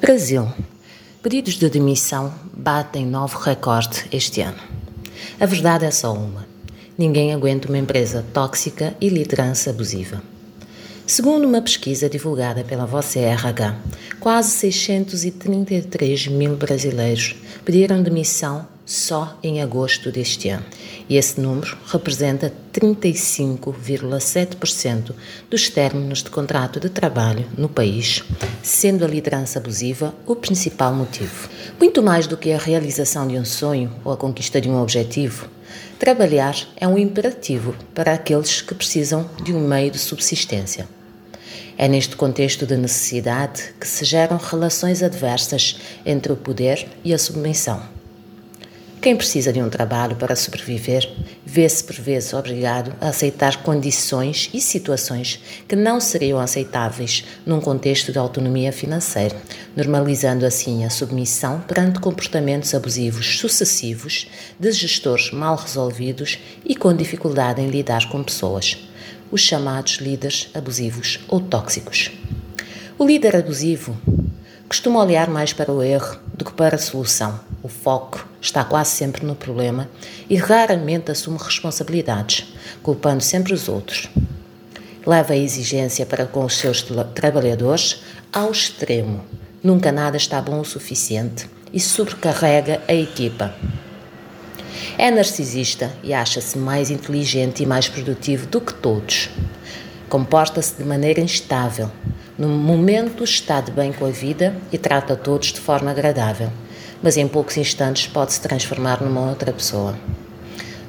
[0.00, 0.48] Brasil.
[1.20, 4.60] Pedidos de demissão batem novo recorde este ano.
[5.40, 6.46] A verdade é só uma:
[6.96, 10.22] ninguém aguenta uma empresa tóxica e liderança abusiva.
[11.04, 13.76] Segundo uma pesquisa divulgada pela Você RH,
[14.20, 17.34] quase 633 mil brasileiros
[17.64, 20.64] pediram demissão só em agosto deste ano.
[21.10, 25.12] E esse número representa 35,7%
[25.50, 28.24] dos términos de contrato de trabalho no país,
[28.62, 31.50] sendo a liderança abusiva o principal motivo.
[31.78, 35.46] Muito mais do que a realização de um sonho ou a conquista de um objetivo,
[35.98, 40.88] trabalhar é um imperativo para aqueles que precisam de um meio de subsistência.
[41.76, 47.18] É neste contexto de necessidade que se geram relações adversas entre o poder e a
[47.18, 47.97] submissão.
[49.08, 51.10] Quem precisa de um trabalho para sobreviver
[51.42, 58.12] vê-se por vezes obrigado a aceitar condições e situações que não seriam aceitáveis num contexto
[58.12, 59.34] de autonomia financeira,
[59.74, 64.28] normalizando assim a submissão perante comportamentos abusivos sucessivos
[64.60, 68.76] de gestores mal resolvidos e com dificuldade em lidar com pessoas,
[69.30, 72.10] os chamados líderes abusivos ou tóxicos.
[72.98, 73.96] O líder abusivo
[74.68, 77.40] costuma olhar mais para o erro do que para a solução.
[77.62, 79.88] O foco está quase sempre no problema
[80.28, 82.52] e raramente assume responsabilidades,
[82.82, 84.08] culpando sempre os outros.
[85.06, 89.24] Leva a exigência para com os seus trabalhadores ao extremo.
[89.62, 93.54] Nunca nada está bom o suficiente e sobrecarrega a equipa.
[94.98, 99.30] É narcisista e acha-se mais inteligente e mais produtivo do que todos.
[100.08, 101.90] Comporta-se de maneira instável.
[102.38, 106.50] No momento está de bem com a vida e trata todos de forma agradável
[107.02, 109.98] mas em poucos instantes pode se transformar numa outra pessoa.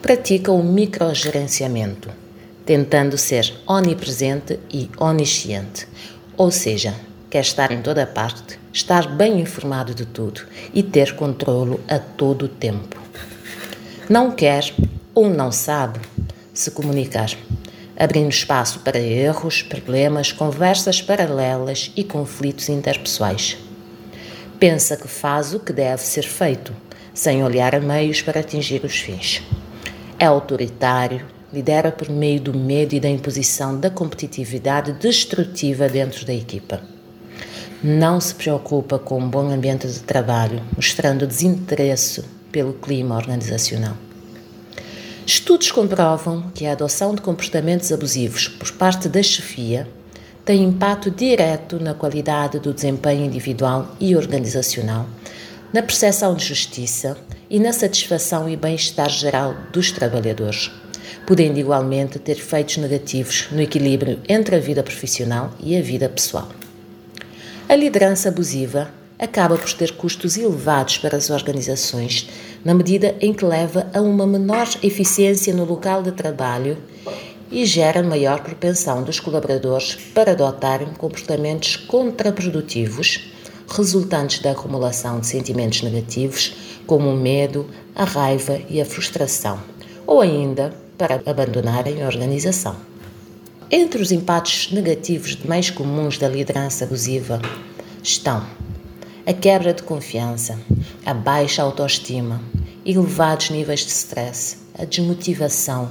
[0.00, 2.08] Pratica o microgerenciamento,
[2.64, 5.88] tentando ser onipresente e onisciente,
[6.36, 6.94] ou seja,
[7.28, 12.44] quer estar em toda parte, estar bem informado de tudo e ter controlo a todo
[12.44, 12.96] o tempo.
[14.08, 14.72] Não quer
[15.14, 15.98] ou não sabe
[16.54, 17.30] se comunicar,
[17.98, 23.56] abrindo espaço para erros, problemas, conversas paralelas e conflitos interpessoais.
[24.60, 26.74] Pensa que faz o que deve ser feito,
[27.14, 29.42] sem olhar a meios para atingir os fins.
[30.18, 36.34] É autoritário, lidera por meio do medo e da imposição da competitividade destrutiva dentro da
[36.34, 36.80] equipa.
[37.82, 44.05] Não se preocupa com um bom ambiente de trabalho, mostrando desinteresse pelo clima organizacional.
[45.26, 49.88] Estudos comprovam que a adoção de comportamentos abusivos por parte da chefia
[50.44, 55.04] tem impacto direto na qualidade do desempenho individual e organizacional,
[55.72, 57.16] na percepção de justiça
[57.50, 60.70] e na satisfação e bem-estar geral dos trabalhadores,
[61.26, 66.48] podendo igualmente ter efeitos negativos no equilíbrio entre a vida profissional e a vida pessoal.
[67.68, 72.28] A liderança abusiva acaba por ter custos elevados para as organizações,
[72.64, 76.76] na medida em que leva a uma menor eficiência no local de trabalho
[77.50, 83.20] e gera maior propensão dos colaboradores para adotarem comportamentos contraprodutivos,
[83.68, 86.54] resultantes da acumulação de sentimentos negativos,
[86.86, 89.60] como o medo, a raiva e a frustração,
[90.06, 92.76] ou ainda para abandonarem a organização.
[93.70, 97.40] Entre os impactos negativos mais comuns da liderança abusiva
[98.02, 98.46] estão
[99.26, 100.56] a quebra de confiança,
[101.04, 102.40] a baixa autoestima,
[102.84, 105.90] elevados níveis de stress, a desmotivação,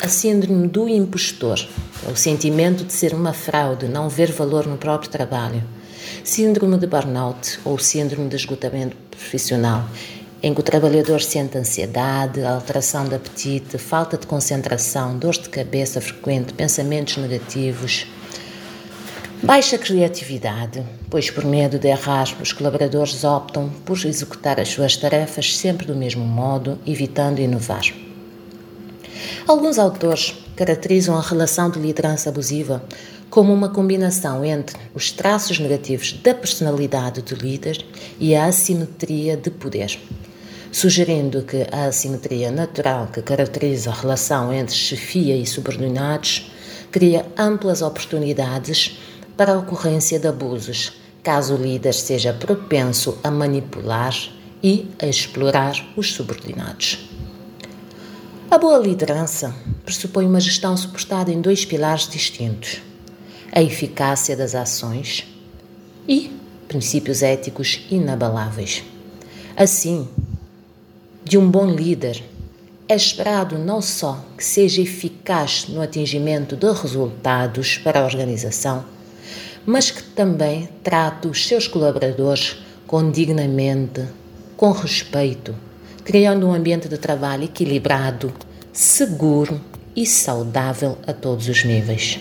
[0.00, 1.64] a síndrome do impostor,
[2.10, 5.62] o sentimento de ser uma fraude, não ver valor no próprio trabalho,
[6.24, 9.88] síndrome de burnout ou síndrome de esgotamento profissional,
[10.42, 16.00] em que o trabalhador sente ansiedade, alteração de apetite, falta de concentração, dor de cabeça
[16.00, 18.08] frequente, pensamentos negativos,
[19.42, 25.56] baixa criatividade, pois por medo de errar, os colaboradores optam por executar as suas tarefas
[25.56, 27.82] sempre do mesmo modo, evitando inovar.
[29.46, 32.84] Alguns autores caracterizam a relação de liderança abusiva
[33.28, 37.84] como uma combinação entre os traços negativos da personalidade do líder
[38.20, 39.98] e a assimetria de poder,
[40.70, 46.52] sugerindo que a assimetria natural que caracteriza a relação entre chefia e subordinados
[46.92, 48.98] cria amplas oportunidades
[49.36, 50.92] para a ocorrência de abusos,
[51.22, 54.14] caso o líder seja propenso a manipular
[54.62, 57.08] e a explorar os subordinados.
[58.50, 62.82] A boa liderança pressupõe uma gestão suportada em dois pilares distintos:
[63.50, 65.26] a eficácia das ações
[66.06, 66.30] e
[66.68, 68.82] princípios éticos inabaláveis.
[69.56, 70.08] Assim,
[71.24, 72.22] de um bom líder,
[72.88, 78.84] é esperado não só que seja eficaz no atingimento de resultados para a organização,
[79.66, 82.56] mas que também trate os seus colaboradores
[82.86, 84.04] com dignamente,
[84.56, 85.54] com respeito,
[86.04, 88.32] criando um ambiente de trabalho equilibrado,
[88.72, 89.60] seguro
[89.94, 92.18] e saudável a todos os níveis.